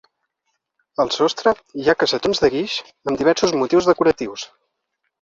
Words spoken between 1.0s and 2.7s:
Al sostre hi ha cassetons de